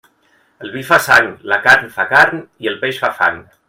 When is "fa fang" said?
3.07-3.45